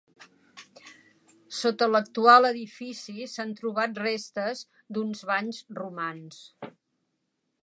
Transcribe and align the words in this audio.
Sota 1.57 1.89
l'actual 1.91 2.49
edifici 2.49 3.29
s'han 3.35 3.53
trobat 3.61 4.03
restes 4.07 4.65
d'uns 4.97 5.25
banys 5.35 5.65
romans. 5.83 6.45